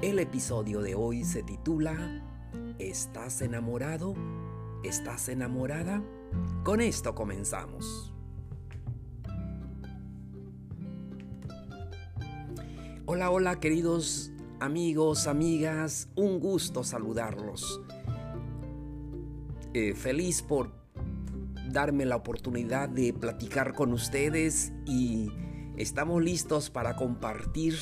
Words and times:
El 0.00 0.20
episodio 0.20 0.80
de 0.80 0.94
hoy 0.94 1.24
se 1.24 1.42
titula 1.42 2.22
¿Estás 2.78 3.42
enamorado? 3.42 4.14
¿Estás 4.84 5.28
enamorada? 5.28 6.04
Con 6.62 6.80
esto 6.80 7.16
comenzamos. 7.16 8.14
Hola, 13.06 13.32
hola 13.32 13.58
queridos 13.58 14.30
amigos, 14.60 15.26
amigas, 15.26 16.08
un 16.14 16.38
gusto 16.38 16.84
saludarlos. 16.84 17.80
Eh, 19.74 19.94
feliz 19.96 20.42
por 20.42 20.70
darme 21.72 22.06
la 22.06 22.14
oportunidad 22.14 22.88
de 22.88 23.12
platicar 23.12 23.74
con 23.74 23.92
ustedes 23.92 24.72
y 24.86 25.32
estamos 25.76 26.22
listos 26.22 26.70
para 26.70 26.94
compartir 26.94 27.74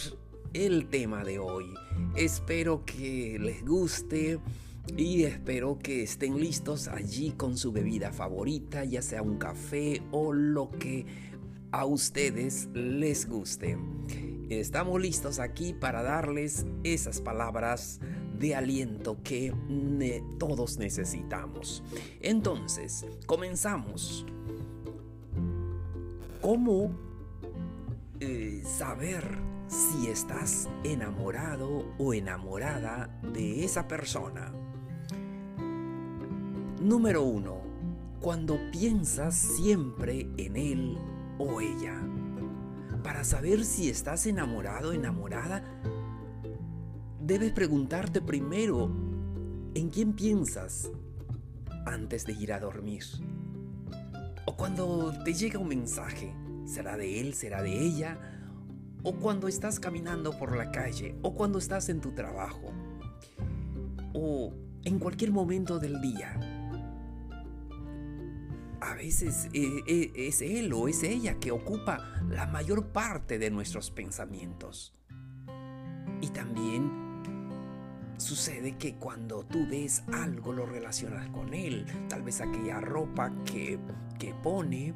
el 0.54 0.88
tema 0.88 1.22
de 1.22 1.38
hoy. 1.38 1.74
Espero 2.16 2.82
que 2.86 3.38
les 3.38 3.62
guste 3.62 4.40
y 4.96 5.24
espero 5.24 5.78
que 5.78 6.02
estén 6.02 6.40
listos 6.40 6.88
allí 6.88 7.32
con 7.32 7.58
su 7.58 7.72
bebida 7.72 8.10
favorita, 8.10 8.84
ya 8.84 9.02
sea 9.02 9.20
un 9.20 9.36
café 9.36 10.00
o 10.12 10.32
lo 10.32 10.70
que 10.70 11.04
a 11.72 11.84
ustedes 11.84 12.70
les 12.72 13.28
guste. 13.28 13.76
Estamos 14.48 14.98
listos 14.98 15.38
aquí 15.38 15.74
para 15.74 16.02
darles 16.02 16.64
esas 16.84 17.20
palabras 17.20 18.00
de 18.38 18.54
aliento 18.54 19.18
que 19.22 19.52
todos 20.38 20.78
necesitamos. 20.78 21.82
Entonces, 22.22 23.04
comenzamos. 23.26 24.24
¿Cómo 26.40 26.96
eh, 28.20 28.62
saber 28.64 29.55
si 29.68 30.08
estás 30.08 30.68
enamorado 30.84 31.94
o 31.98 32.14
enamorada 32.14 33.10
de 33.32 33.64
esa 33.64 33.88
persona? 33.88 34.52
Número 36.80 37.22
uno, 37.22 37.60
cuando 38.20 38.58
piensas 38.70 39.34
siempre 39.34 40.28
en 40.36 40.56
él 40.56 40.98
o 41.38 41.60
ella. 41.60 42.00
Para 43.02 43.24
saber 43.24 43.64
si 43.64 43.88
estás 43.88 44.26
enamorado 44.26 44.90
o 44.90 44.92
enamorada, 44.92 45.62
debes 47.20 47.52
preguntarte 47.52 48.20
primero 48.20 48.90
en 49.74 49.90
quién 49.90 50.12
piensas 50.12 50.90
antes 51.86 52.24
de 52.24 52.32
ir 52.32 52.52
a 52.52 52.60
dormir. 52.60 53.04
O 54.44 54.56
cuando 54.56 55.12
te 55.24 55.34
llega 55.34 55.58
un 55.58 55.68
mensaje, 55.68 56.32
¿será 56.64 56.96
de 56.96 57.20
él, 57.20 57.34
será 57.34 57.62
de 57.62 57.78
ella? 57.78 58.35
O 59.06 59.14
cuando 59.14 59.46
estás 59.46 59.78
caminando 59.78 60.36
por 60.36 60.56
la 60.56 60.72
calle, 60.72 61.14
o 61.22 61.34
cuando 61.34 61.58
estás 61.58 61.88
en 61.88 62.00
tu 62.00 62.12
trabajo, 62.12 62.72
o 64.12 64.52
en 64.84 64.98
cualquier 64.98 65.30
momento 65.30 65.78
del 65.78 66.00
día. 66.00 66.38
A 68.80 68.94
veces 68.94 69.48
eh, 69.52 69.82
eh, 69.86 70.12
es 70.14 70.42
él 70.42 70.72
o 70.72 70.88
es 70.88 71.02
ella 71.02 71.38
que 71.38 71.52
ocupa 71.52 72.20
la 72.28 72.46
mayor 72.46 72.88
parte 72.88 73.38
de 73.38 73.50
nuestros 73.50 73.90
pensamientos. 73.90 74.92
Y 76.20 76.28
también 76.28 77.06
Sucede 78.18 78.78
que 78.78 78.94
cuando 78.94 79.44
tú 79.44 79.66
ves 79.68 80.02
algo 80.10 80.52
lo 80.52 80.64
relacionas 80.64 81.28
con 81.28 81.52
él, 81.52 81.84
tal 82.08 82.22
vez 82.22 82.40
aquella 82.40 82.80
ropa 82.80 83.30
que, 83.44 83.78
pone 84.42 84.94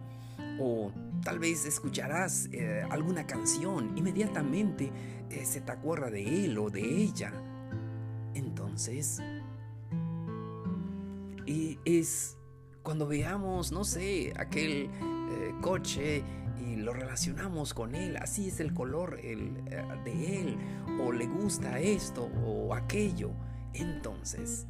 o 0.58 0.90
tal 1.22 1.38
vez 1.38 1.64
escucharás 1.66 2.48
eh, 2.52 2.82
alguna 2.90 3.26
canción, 3.26 3.96
inmediatamente 3.96 4.90
eh, 5.30 5.44
se 5.44 5.60
te 5.60 5.72
acuerda 5.72 6.10
de 6.10 6.44
él 6.44 6.58
o 6.58 6.70
de 6.70 6.82
ella. 6.82 7.32
Entonces, 8.34 9.20
y 11.46 11.78
es 11.84 12.36
cuando 12.82 13.06
veamos, 13.06 13.72
no 13.72 13.84
sé, 13.84 14.32
aquel 14.36 14.88
eh, 14.90 15.54
coche 15.60 16.22
y 16.58 16.76
lo 16.76 16.92
relacionamos 16.92 17.74
con 17.74 17.94
él, 17.94 18.16
así 18.16 18.48
es 18.48 18.60
el 18.60 18.72
color 18.72 19.20
de 19.20 20.40
él, 20.40 20.56
o 21.02 21.12
le 21.12 21.26
gusta 21.26 21.80
esto 21.80 22.30
o 22.44 22.74
aquello, 22.74 23.30
entonces 23.72 24.66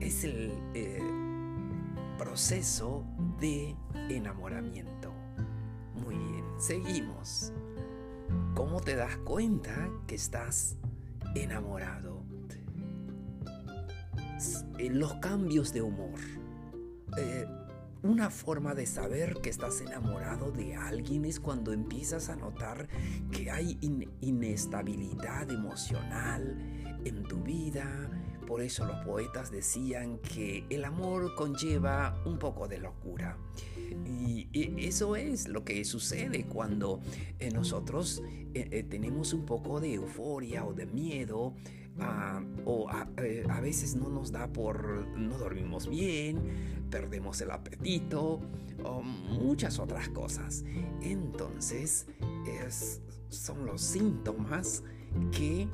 es 0.00 0.24
el 0.24 0.52
proceso 2.16 3.04
de 3.40 3.76
enamoramiento. 4.08 5.05
Seguimos. 6.58 7.52
¿Cómo 8.54 8.80
te 8.80 8.96
das 8.96 9.18
cuenta 9.18 9.90
que 10.06 10.14
estás 10.14 10.76
enamorado? 11.34 12.24
Los 14.78 15.14
cambios 15.14 15.72
de 15.74 15.82
humor. 15.82 16.18
Eh, 17.18 17.46
una 18.02 18.30
forma 18.30 18.74
de 18.74 18.86
saber 18.86 19.34
que 19.42 19.50
estás 19.50 19.80
enamorado 19.82 20.50
de 20.50 20.76
alguien 20.76 21.26
es 21.26 21.40
cuando 21.40 21.72
empiezas 21.72 22.30
a 22.30 22.36
notar 22.36 22.88
que 23.30 23.50
hay 23.50 23.78
inestabilidad 24.20 25.50
emocional 25.50 26.56
en 27.04 27.22
tu 27.24 27.42
vida. 27.42 28.10
Por 28.46 28.62
eso 28.62 28.86
los 28.86 29.04
poetas 29.04 29.50
decían 29.50 30.18
que 30.18 30.64
el 30.70 30.84
amor 30.84 31.34
conlleva 31.34 32.22
un 32.24 32.38
poco 32.38 32.68
de 32.68 32.78
locura. 32.78 33.36
Y 34.04 34.48
eso 34.78 35.16
es 35.16 35.48
lo 35.48 35.64
que 35.64 35.84
sucede 35.84 36.44
cuando 36.44 37.00
eh, 37.38 37.50
nosotros 37.50 38.22
eh, 38.54 38.68
eh, 38.70 38.82
tenemos 38.82 39.32
un 39.32 39.44
poco 39.44 39.80
de 39.80 39.94
euforia 39.94 40.64
o 40.64 40.72
de 40.72 40.86
miedo 40.86 41.54
o 42.66 42.88
a, 42.90 43.60
veces 43.60 43.96
no 43.96 44.10
nos 44.10 44.30
da 44.30 44.48
por, 44.52 45.06
no 45.16 45.38
dormimos 45.38 45.88
bien, 45.88 46.86
perdemos 46.90 47.40
el 47.40 47.50
apetito, 47.50 48.40
o 48.84 49.02
muchas 49.02 49.78
otras 49.78 50.10
cosas. 50.10 50.62
Entonces, 51.00 52.06
son 53.30 53.64
los 53.64 53.80
síntomas 53.80 54.84
que 55.32 55.68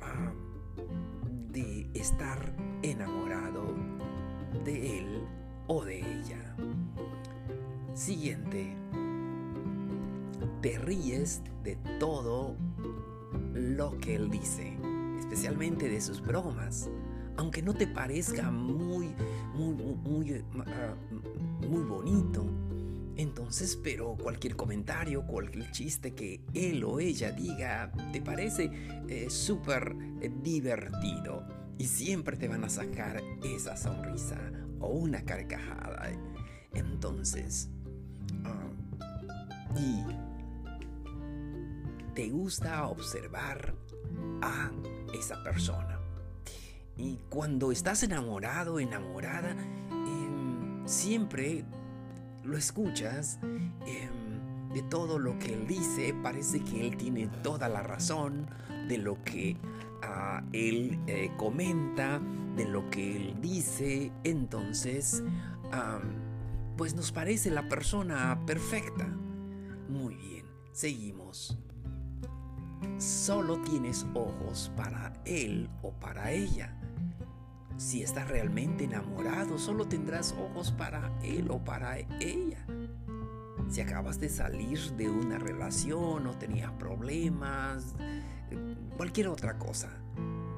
ah, 0.00 0.32
de 1.52 1.90
estar 1.94 2.54
enamorado 2.82 3.74
de 4.64 4.98
él 4.98 5.28
o 5.66 5.84
de 5.84 5.98
ella. 5.98 6.56
Siguiente, 7.94 8.74
te 10.62 10.78
ríes 10.78 11.42
de 11.62 11.76
todo 12.00 12.56
lo 13.52 13.98
que 13.98 14.14
él 14.14 14.30
dice 14.30 14.76
especialmente 15.18 15.88
de 15.88 16.00
sus 16.00 16.20
bromas, 16.20 16.90
aunque 17.36 17.62
no 17.62 17.74
te 17.74 17.86
parezca 17.86 18.50
muy, 18.50 19.14
muy, 19.54 19.74
muy, 19.74 20.44
ah, 20.66 20.94
muy 21.68 21.82
bonito. 21.84 22.44
Entonces, 23.16 23.78
pero 23.82 24.16
cualquier 24.16 24.56
comentario, 24.56 25.26
cualquier 25.26 25.70
chiste 25.70 26.14
que 26.14 26.40
él 26.54 26.82
o 26.84 26.98
ella 26.98 27.30
diga, 27.32 27.92
te 28.12 28.22
parece 28.22 28.70
eh, 29.08 29.28
súper 29.28 29.94
eh, 30.20 30.30
divertido. 30.42 31.46
Y 31.78 31.86
siempre 31.86 32.36
te 32.36 32.48
van 32.48 32.64
a 32.64 32.68
sacar 32.68 33.22
esa 33.42 33.76
sonrisa 33.76 34.38
o 34.80 34.88
una 34.88 35.22
carcajada. 35.24 36.10
Entonces, 36.72 37.68
ah, 38.44 38.70
y 39.78 40.04
te 42.14 42.28
gusta 42.28 42.86
observar 42.86 43.74
a 44.42 44.70
esa 45.14 45.42
persona. 45.42 45.98
Y 46.96 47.18
cuando 47.30 47.72
estás 47.72 48.02
enamorado, 48.02 48.78
enamorada, 48.78 49.50
em, 49.90 50.86
siempre 50.86 51.64
lo 52.44 52.56
escuchas 52.56 53.38
em, 53.86 54.72
de 54.72 54.82
todo 54.82 55.18
lo 55.18 55.38
que 55.38 55.54
él 55.54 55.66
dice, 55.66 56.14
parece 56.22 56.60
que 56.60 56.88
él 56.88 56.96
tiene 56.96 57.28
toda 57.42 57.68
la 57.68 57.82
razón 57.82 58.46
de 58.88 58.98
lo 58.98 59.22
que 59.22 59.56
ah, 60.02 60.42
él 60.52 60.98
eh, 61.06 61.30
comenta, 61.36 62.20
de 62.56 62.66
lo 62.66 62.88
que 62.90 63.16
él 63.16 63.36
dice, 63.40 64.12
entonces, 64.24 65.22
pues 66.76 66.94
nos 66.94 67.12
parece 67.12 67.50
la 67.50 67.68
persona 67.68 68.38
perfecta. 68.46 69.06
Muy 69.88 70.14
bien, 70.16 70.46
seguimos. 70.72 71.58
solo 72.98 73.58
tienes 73.62 74.06
ojos 74.14 74.70
para 74.76 75.12
él 75.24 75.68
o 75.82 75.92
para 75.92 76.32
ella. 76.32 76.78
Si 77.82 78.00
estás 78.00 78.28
realmente 78.28 78.84
enamorado, 78.84 79.58
solo 79.58 79.88
tendrás 79.88 80.36
ojos 80.38 80.70
para 80.70 81.12
él 81.24 81.50
o 81.50 81.58
para 81.64 81.98
ella. 81.98 82.64
Si 83.68 83.80
acabas 83.80 84.20
de 84.20 84.28
salir 84.28 84.78
de 84.92 85.10
una 85.10 85.40
relación 85.40 86.28
o 86.28 86.38
tenías 86.38 86.70
problemas, 86.74 87.96
cualquier 88.96 89.26
otra 89.26 89.58
cosa, 89.58 89.90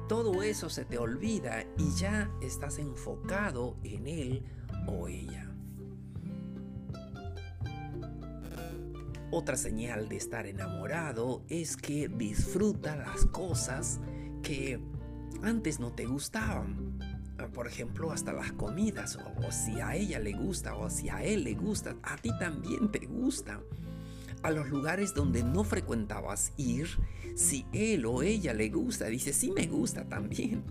todo 0.07 0.43
eso 0.43 0.69
se 0.69 0.85
te 0.85 0.99
olvida 0.99 1.65
y 1.79 1.89
ya 1.95 2.29
estás 2.43 2.77
enfocado 2.77 3.75
en 3.83 4.05
él 4.05 4.43
o 4.87 5.07
ella. 5.07 5.51
Otra 9.31 9.57
señal 9.57 10.09
de 10.09 10.17
estar 10.17 10.45
enamorado 10.45 11.43
es 11.49 11.75
que 11.75 12.07
disfruta 12.07 12.95
las 12.95 13.25
cosas 13.25 13.99
que 14.43 14.79
antes 15.41 15.79
no 15.79 15.91
te 15.91 16.05
gustaban. 16.05 16.94
Por 17.51 17.67
ejemplo, 17.67 18.11
hasta 18.11 18.33
las 18.33 18.51
comidas, 18.53 19.17
o, 19.17 19.51
si 19.51 19.79
a 19.79 19.95
ella 19.95 20.19
le 20.19 20.33
gusta, 20.33 20.75
o 20.75 20.89
si 20.89 21.09
a 21.09 21.23
él 21.23 21.43
le 21.43 21.53
gusta, 21.53 21.95
a 22.03 22.17
ti 22.17 22.29
también 22.39 22.91
te 22.91 23.05
gusta. 23.05 23.61
A 24.43 24.51
los 24.51 24.69
lugares 24.69 25.13
donde 25.13 25.43
no 25.43 25.63
frecuentabas 25.63 26.53
ir, 26.57 26.87
si 27.35 27.65
él 27.73 28.05
o 28.05 28.21
ella 28.21 28.53
le 28.53 28.69
gusta, 28.69 29.05
dice, 29.05 29.33
sí 29.33 29.51
me 29.51 29.67
gusta 29.67 30.07
también. 30.07 30.63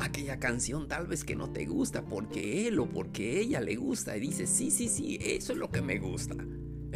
Aquella 0.00 0.38
canción 0.38 0.88
tal 0.88 1.06
vez 1.06 1.24
que 1.24 1.36
no 1.36 1.50
te 1.50 1.64
gusta 1.64 2.04
porque 2.04 2.66
él 2.66 2.78
o 2.80 2.88
porque 2.88 3.40
ella 3.40 3.60
le 3.60 3.76
gusta 3.76 4.16
y 4.16 4.20
dice, 4.20 4.46
sí, 4.46 4.70
sí, 4.70 4.88
sí, 4.88 5.18
eso 5.20 5.52
es 5.52 5.58
lo 5.58 5.70
que 5.70 5.82
me 5.82 5.98
gusta 5.98 6.36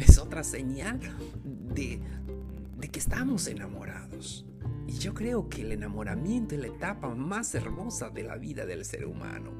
es 0.01 0.17
otra 0.17 0.43
señal 0.43 0.99
de, 1.43 2.01
que 2.91 2.99
estamos 2.99 3.47
enamorados. 3.47 4.45
Y 4.91 4.97
yo 4.97 5.13
creo 5.13 5.47
que 5.47 5.61
el 5.61 5.71
enamoramiento 5.71 6.53
es 6.53 6.59
la 6.59 6.67
etapa 6.67 7.15
más 7.15 7.55
hermosa 7.55 8.09
de 8.09 8.23
la 8.23 8.35
vida 8.35 8.65
del 8.65 8.83
ser 8.83 9.05
humano. 9.05 9.51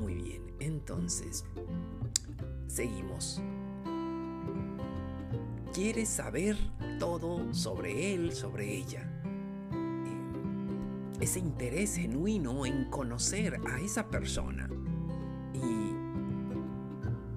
Muy 0.00 0.14
bien, 0.14 0.42
entonces, 0.60 1.44
seguimos. 2.68 3.42
¿Quieres 5.74 6.08
saber 6.08 6.56
todo 6.98 7.52
sobre 7.52 8.14
él, 8.14 8.32
sobre 8.32 8.74
ella? 8.78 9.06
Eh, 9.74 11.24
ese 11.24 11.40
interés 11.40 11.96
genuino 11.96 12.64
en 12.64 12.86
conocer 12.86 13.60
a 13.66 13.78
esa 13.78 14.08
persona 14.08 14.70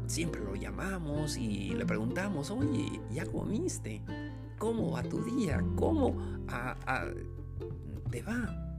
siempre 0.07 0.41
lo 0.41 0.55
llamamos 0.55 1.37
y 1.37 1.73
le 1.73 1.85
preguntamos, 1.85 2.51
oye, 2.51 3.01
¿ya 3.11 3.25
comiste? 3.25 4.01
¿Cómo 4.57 4.91
va 4.91 5.03
tu 5.03 5.21
día? 5.23 5.63
¿Cómo 5.75 6.15
te 8.11 8.21
va? 8.21 8.77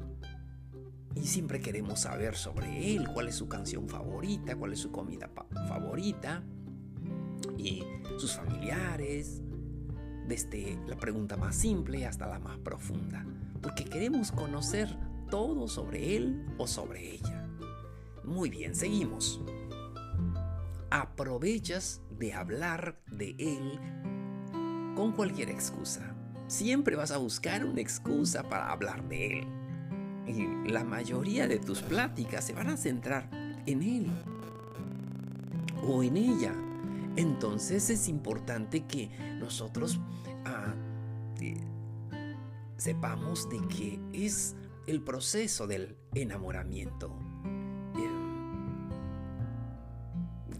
Y 1.14 1.26
siempre 1.26 1.60
queremos 1.60 2.00
saber 2.00 2.36
sobre 2.36 2.94
él, 2.94 3.08
cuál 3.08 3.28
es 3.28 3.36
su 3.36 3.48
canción 3.48 3.88
favorita, 3.88 4.56
cuál 4.56 4.72
es 4.72 4.80
su 4.80 4.90
comida 4.90 5.30
favorita 5.68 6.42
y 7.56 7.84
sus 8.18 8.34
familiares, 8.34 9.42
desde 10.26 10.78
la 10.86 10.96
pregunta 10.96 11.36
más 11.36 11.56
simple 11.56 12.04
hasta 12.06 12.26
la 12.26 12.38
más 12.38 12.58
profunda, 12.58 13.24
porque 13.62 13.84
queremos 13.84 14.32
conocer 14.32 14.88
todo 15.30 15.68
sobre 15.68 16.16
él 16.16 16.44
o 16.58 16.66
sobre 16.66 17.14
ella. 17.14 17.48
Muy 18.24 18.50
bien, 18.50 18.74
seguimos 18.74 19.40
aprovechas 20.90 22.00
de 22.10 22.32
hablar 22.32 23.00
de 23.10 23.36
él 23.38 23.80
con 24.94 25.12
cualquier 25.12 25.50
excusa. 25.50 26.15
Siempre 26.48 26.96
vas 26.96 27.10
a 27.10 27.18
buscar 27.18 27.64
una 27.64 27.80
excusa 27.80 28.42
para 28.42 28.70
hablar 28.70 29.06
de 29.08 29.40
él. 29.40 29.46
Y 30.26 30.68
la 30.70 30.84
mayoría 30.84 31.46
de 31.46 31.58
tus 31.58 31.82
pláticas 31.82 32.44
se 32.44 32.52
van 32.52 32.68
a 32.68 32.76
centrar 32.76 33.28
en 33.66 33.82
él 33.82 34.06
o 35.82 36.02
en 36.02 36.16
ella. 36.16 36.54
Entonces 37.16 37.90
es 37.90 38.08
importante 38.08 38.84
que 38.84 39.10
nosotros 39.38 40.00
ah, 40.44 40.74
eh, 41.40 41.56
sepamos 42.76 43.48
de 43.48 43.60
que 43.68 44.00
es 44.12 44.56
el 44.86 45.02
proceso 45.02 45.66
del 45.66 45.96
enamoramiento. 46.14 47.26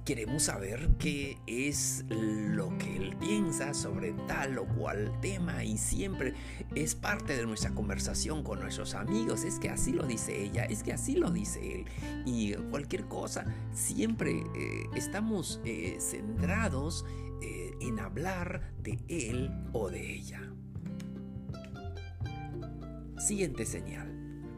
queremos 0.07 0.45
saber 0.45 0.89
qué 1.01 1.37
es 1.49 2.05
lo 2.09 2.69
que 2.79 2.86
él 2.97 3.17
piensa 3.19 3.75
sobre 3.75 4.13
tal 4.27 4.59
o 4.59 4.67
cual 4.67 5.13
tema 5.21 5.65
y 5.65 5.79
siempre 5.79 6.35
es 6.75 6.95
parte 6.95 7.37
de 7.37 7.47
nuestra 7.47 7.71
conversación 7.71 8.43
con 8.43 8.61
nuestros 8.61 8.95
amigos. 8.95 9.45
Es 9.45 9.59
que 9.59 9.71
así 9.71 9.93
lo 9.93 10.07
dice 10.07 10.43
ella, 10.43 10.65
es 10.65 10.83
que 10.83 10.93
así 10.93 11.17
lo 11.17 11.31
dice 11.31 11.81
él. 11.81 11.85
Y 12.25 12.55
cualquier 12.71 13.07
cosa, 13.07 13.47
siempre 13.73 14.45
eh, 14.55 14.85
estamos 14.95 15.61
eh, 15.65 15.99
centrados 16.01 17.05
eh, 17.43 17.75
en 17.81 18.01
hablar 18.01 18.73
de 18.83 18.99
él 19.09 19.51
o 19.73 19.91
de 19.91 20.15
ella. 20.15 20.43
Siguiente 23.19 23.65
señal. 23.65 24.13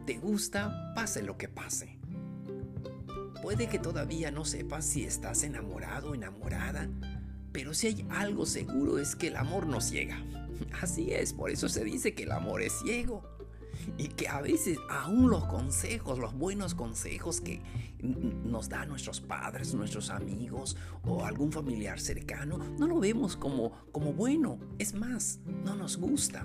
¿Te 0.07 0.19
gusta? 0.19 0.93
Pase 0.95 1.23
lo 1.23 1.37
que 1.37 1.49
pase. 1.49 1.99
Puede 3.43 3.69
que 3.69 3.79
todavía 3.79 4.31
no 4.31 4.45
sepas 4.45 4.85
si 4.85 5.05
estás 5.05 5.45
enamorado 5.45 6.11
o 6.11 6.15
enamorada, 6.15 6.89
pero 7.53 7.75
si 7.75 7.89
hay 7.89 8.07
algo 8.11 8.47
seguro 8.47 8.99
es 8.99 9.17
que 9.17 9.29
el 9.29 9.37
amor 9.37 9.67
no 9.67 9.81
ciega. 9.81 10.23
Así 10.83 11.11
es, 11.13 11.33
por 11.33 11.51
eso 11.51 11.69
se 11.69 11.85
dice 11.85 12.15
que 12.15 12.25
el 12.25 12.33
amor 12.33 12.63
es 12.63 12.73
ciego. 12.81 13.23
Y 13.97 14.09
que 14.09 14.29
a 14.29 14.41
veces 14.41 14.77
aún 14.91 15.31
los 15.31 15.45
consejos, 15.45 16.19
los 16.19 16.35
buenos 16.35 16.75
consejos 16.75 17.41
que 17.41 17.63
nos 18.03 18.69
dan 18.69 18.89
nuestros 18.89 19.21
padres, 19.21 19.73
nuestros 19.73 20.11
amigos 20.11 20.77
o 21.05 21.25
algún 21.25 21.53
familiar 21.53 22.01
cercano, 22.01 22.59
no 22.59 22.87
lo 22.87 22.99
vemos 22.99 23.37
como, 23.37 23.71
como 23.93 24.13
bueno. 24.13 24.59
Es 24.79 24.95
más, 24.95 25.41
no 25.65 25.77
nos 25.77 25.97
gusta. 25.97 26.45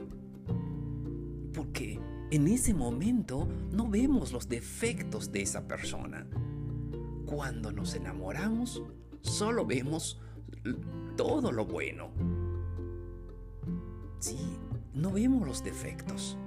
Porque 1.53 1.99
en 2.29 2.47
ese 2.47 2.73
momento 2.73 3.47
no 3.71 3.89
vemos 3.89 4.31
los 4.31 4.47
defectos 4.47 5.31
de 5.31 5.41
esa 5.41 5.67
persona 5.67 6.27
cuando 7.25 7.71
nos 7.71 7.95
enamoramos, 7.95 8.83
solo 9.21 9.65
vemos 9.65 10.19
todo 11.15 11.51
lo 11.51 11.65
bueno. 11.65 12.11
Sí, 14.19 14.57
no 14.93 15.11
vemos 15.11 15.47
los 15.47 15.63
defectos. 15.63 16.37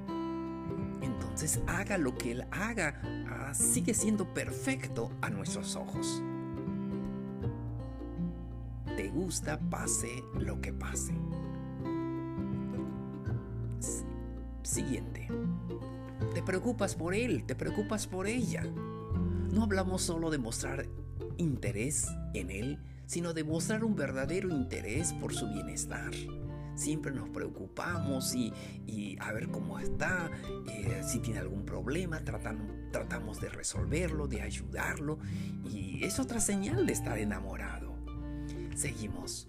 Entonces 1.02 1.60
haga 1.66 1.98
lo 1.98 2.16
que 2.16 2.32
Él 2.32 2.46
haga, 2.50 3.00
ah, 3.28 3.52
sigue 3.54 3.94
siendo 3.94 4.32
perfecto 4.32 5.10
a 5.20 5.30
nuestros 5.30 5.76
ojos. 5.76 6.22
Te 8.96 9.08
gusta, 9.08 9.58
pase 9.58 10.24
lo 10.38 10.60
que 10.60 10.72
pase. 10.72 11.14
Siguiente. 14.62 15.28
Te 16.32 16.42
preocupas 16.42 16.94
por 16.94 17.14
Él, 17.14 17.44
te 17.44 17.54
preocupas 17.54 18.06
por 18.06 18.26
ella. 18.26 18.62
No 18.62 19.62
hablamos 19.62 20.02
solo 20.02 20.30
de 20.30 20.38
mostrar 20.38 20.88
interés 21.36 22.08
en 22.34 22.50
Él, 22.50 22.78
sino 23.06 23.32
de 23.32 23.44
mostrar 23.44 23.84
un 23.84 23.96
verdadero 23.96 24.50
interés 24.50 25.12
por 25.14 25.32
su 25.32 25.48
bienestar. 25.48 26.12
Siempre 26.74 27.10
nos 27.10 27.30
preocupamos 27.30 28.34
y, 28.34 28.52
a 29.20 29.32
ver 29.32 29.48
cómo 29.48 29.78
está, 29.78 30.30
eh, 30.68 31.00
si 31.02 31.20
tiene 31.20 31.40
algún 31.40 31.64
problema, 31.64 32.22
tratamos 32.22 33.40
de 33.40 33.48
resolverlo, 33.48 34.28
de 34.28 34.42
ayudarlo 34.42 35.18
y 35.64 36.04
es 36.04 36.18
otra 36.18 36.38
señal 36.38 36.84
de 36.84 36.92
estar 36.92 37.18
enamorado. 37.18 37.96
Seguimos. 38.74 39.48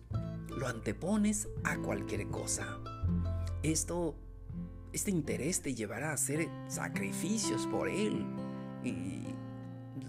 Lo 0.57 0.67
antepones 0.67 1.49
a 1.65 1.77
cualquier 1.77 2.27
cosa. 2.29 2.79
Esto, 3.61 4.15
este 4.93 5.11
interés 5.11 5.61
te 5.61 5.75
llevará 5.75 6.11
a 6.11 6.13
hacer 6.13 6.47
sacrificios 6.67 7.67
por 7.67 7.89
él 7.89 8.25
y 8.85 9.25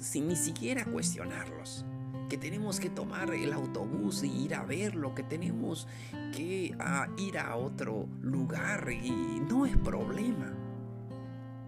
sin 0.00 0.28
ni 0.28 0.36
siquiera 0.36 0.84
cuestionarlos. 0.84 1.84
Que 2.28 2.36
tenemos 2.36 2.78
que 2.78 2.90
tomar 2.90 3.32
el 3.32 3.52
autobús 3.52 4.22
y 4.22 4.44
ir 4.44 4.54
a 4.54 4.64
verlo, 4.64 5.14
que 5.14 5.22
tenemos 5.22 5.88
que 6.34 6.74
ah, 6.78 7.08
ir 7.16 7.38
a 7.38 7.56
otro 7.56 8.06
lugar 8.20 8.90
y 8.90 9.40
no 9.48 9.64
es 9.64 9.76
problema. 9.76 10.52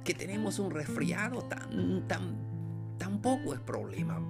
Que 0.05 0.15
tenemos 0.15 0.59
un 0.59 0.71
resfriado 0.71 1.49
tampoco 2.99 3.55
es 3.55 3.61
problema. 3.61 4.21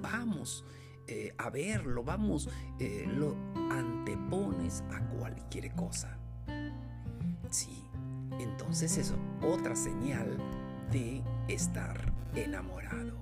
Vamos 0.00 0.64
eh, 1.06 1.34
a 1.38 1.48
verlo, 1.48 2.04
vamos, 2.04 2.50
eh, 2.78 3.06
lo 3.16 3.34
antepones 3.70 4.84
a 4.92 5.00
cualquier 5.16 5.72
cosa. 5.74 6.18
Sí, 7.50 7.82
entonces 8.38 8.98
es 8.98 9.14
otra 9.42 9.74
señal 9.74 10.36
de 10.92 11.22
estar 11.48 12.12
enamorado. 12.34 13.16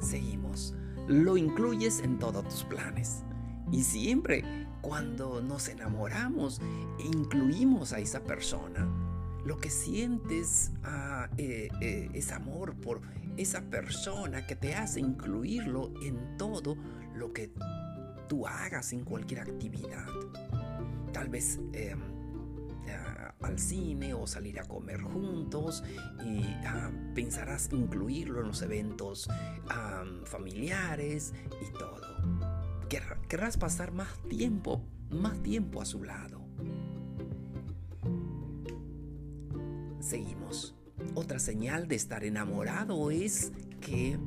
Seguimos. 0.00 0.74
Lo 1.08 1.36
incluyes 1.36 2.00
en 2.00 2.18
todos 2.18 2.46
tus 2.48 2.64
planes. 2.64 3.24
Y 3.72 3.82
siempre 3.82 4.44
cuando 4.80 5.42
nos 5.42 5.68
enamoramos 5.68 6.60
e 6.98 7.06
incluimos 7.06 7.92
a 7.92 7.98
esa 7.98 8.20
persona, 8.24 8.86
lo 9.44 9.56
que 9.58 9.70
sientes 9.70 10.72
ah, 10.84 11.28
eh, 11.36 11.68
eh, 11.80 12.10
es 12.12 12.32
amor 12.32 12.74
por 12.76 13.00
esa 13.36 13.62
persona 13.62 14.46
que 14.46 14.56
te 14.56 14.74
hace 14.74 15.00
incluirlo 15.00 15.92
en 16.02 16.36
todo 16.36 16.76
lo 17.14 17.32
que 17.32 17.52
tú 18.28 18.46
hagas 18.46 18.92
en 18.92 19.04
cualquier 19.04 19.40
actividad. 19.40 20.06
Tal 21.12 21.28
vez 21.28 21.58
al 23.40 23.58
cine 23.58 24.14
o 24.14 24.26
salir 24.26 24.58
a 24.60 24.64
comer 24.64 25.00
juntos 25.00 25.82
y 26.24 26.42
ah, 26.66 26.90
pensarás 27.14 27.68
incluirlo 27.72 28.40
en 28.40 28.48
los 28.48 28.62
eventos 28.62 29.28
familiares 30.24 31.32
y 31.62 31.72
todo. 31.78 32.88
querrás 33.28 33.56
pasar 33.56 33.92
más 33.92 34.08
tiempo, 34.28 34.82
más 35.10 35.42
tiempo 35.42 35.80
a 35.80 35.84
su 35.84 36.02
lado. 36.02 36.40
Seguimos. 40.00 40.74
Otra 41.14 41.38
señal 41.38 41.86
de 41.86 41.96
estar 41.96 42.24
enamorado 42.24 43.10
es 43.10 43.52
que 43.80 44.18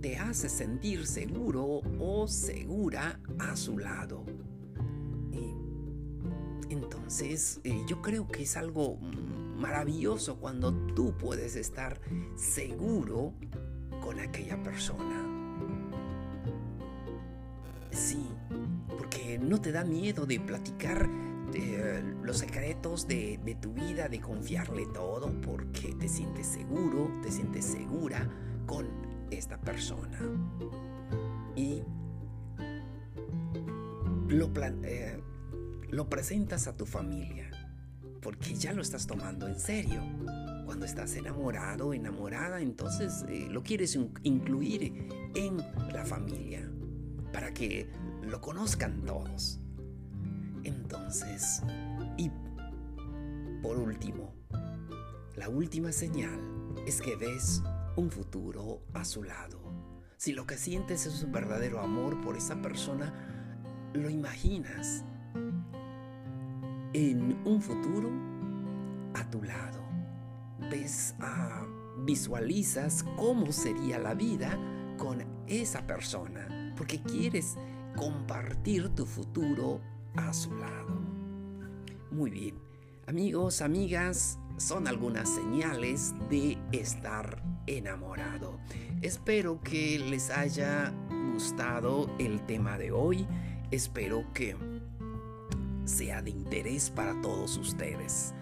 te 0.00 0.16
hace 0.16 0.48
sentir 0.48 1.06
seguro 1.06 1.80
o 1.98 2.28
segura 2.28 3.20
a 3.38 3.56
su 3.56 3.78
lado. 3.78 4.24
entonces 6.70 6.97
eh, 7.64 7.84
yo 7.86 8.02
creo 8.02 8.28
que 8.28 8.42
es 8.42 8.56
algo 8.56 8.98
maravilloso 9.56 10.36
cuando 10.36 10.74
tú 10.94 11.16
puedes 11.16 11.56
estar 11.56 12.00
seguro 12.36 13.32
con 14.02 14.20
aquella 14.20 14.62
persona. 14.62 15.24
Sí, 17.90 18.28
porque 18.98 19.38
no 19.38 19.58
te 19.60 19.72
da 19.72 19.84
miedo 19.84 20.26
de 20.26 20.38
platicar 20.38 21.08
los 22.22 22.38
secretos 22.38 23.08
de, 23.08 23.56
tu 23.60 23.72
vida, 23.72 24.08
de 24.08 24.20
confiarle 24.20 24.84
todo, 24.92 25.32
porque 25.40 25.94
te 25.94 26.08
sientes 26.08 26.46
seguro, 26.46 27.10
te 27.22 27.30
sientes 27.30 27.64
segura 27.64 28.28
con 28.66 28.86
esta 29.30 29.58
persona. 29.58 30.20
Y 31.56 31.82
lo, 34.28 34.50
eh, 34.82 35.22
lo 35.90 36.08
presentas 36.08 36.66
a 36.66 36.76
tu 36.76 36.86
familia, 36.86 37.50
porque 38.20 38.54
ya 38.54 38.72
lo 38.72 38.82
estás 38.82 39.06
tomando 39.06 39.46
en 39.46 39.58
serio. 39.58 40.02
Cuando 40.64 40.84
estás 40.84 41.14
enamorado, 41.14 41.94
enamorada, 41.94 42.60
entonces 42.60 43.24
eh, 43.28 43.48
lo 43.50 43.62
quieres 43.62 43.98
incluir 44.22 45.08
en 45.34 45.56
la 45.92 46.04
familia, 46.04 46.70
para 47.32 47.54
que 47.54 47.88
lo 48.22 48.40
conozcan 48.40 49.02
todos. 49.06 49.60
Entonces, 50.64 51.62
y 52.18 52.30
por 53.62 53.78
último, 53.78 54.34
la 55.36 55.48
última 55.48 55.92
señal 55.92 56.38
es 56.86 57.00
que 57.00 57.16
ves 57.16 57.62
un 57.96 58.10
futuro 58.10 58.82
a 58.92 59.04
su 59.04 59.22
lado. 59.22 59.58
Si 60.18 60.32
lo 60.32 60.46
que 60.46 60.56
sientes 60.56 61.06
es 61.06 61.22
un 61.22 61.32
verdadero 61.32 61.80
amor 61.80 62.20
por 62.20 62.36
esa 62.36 62.60
persona, 62.60 63.14
lo 63.94 64.10
imaginas 64.10 65.04
en 66.92 67.38
un 67.44 67.60
futuro 67.60 68.10
a 69.14 69.28
tu 69.30 69.42
lado. 69.42 69.82
Ves, 70.70 71.14
ah, 71.20 71.66
visualizas 72.04 73.04
cómo 73.16 73.52
sería 73.52 73.98
la 73.98 74.14
vida 74.14 74.58
con 74.96 75.24
esa 75.46 75.86
persona, 75.86 76.74
porque 76.76 77.00
quieres 77.00 77.56
compartir 77.96 78.88
tu 78.90 79.06
futuro 79.06 79.80
a 80.16 80.32
su 80.32 80.54
lado. 80.56 80.98
Muy 82.10 82.30
bien, 82.30 82.54
amigos, 83.06 83.60
amigas, 83.60 84.38
son 84.56 84.88
algunas 84.88 85.28
señales 85.28 86.14
de 86.28 86.58
estar 86.72 87.42
enamorado. 87.66 88.58
Espero 89.02 89.60
que 89.60 89.98
les 89.98 90.30
haya 90.30 90.92
gustado 91.32 92.10
el 92.18 92.44
tema 92.46 92.78
de 92.78 92.90
hoy. 92.90 93.26
Espero 93.70 94.24
que 94.32 94.56
sea 95.88 96.22
de 96.22 96.30
interés 96.30 96.90
para 96.90 97.20
todos 97.20 97.56
ustedes. 97.56 98.34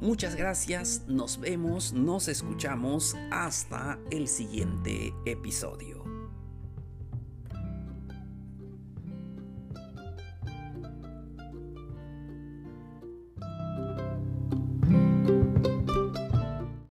Muchas 0.00 0.34
gracias, 0.34 1.02
nos 1.08 1.38
vemos, 1.38 1.92
nos 1.92 2.28
escuchamos 2.28 3.16
hasta 3.30 3.98
el 4.10 4.28
siguiente 4.28 5.12
episodio. 5.26 5.99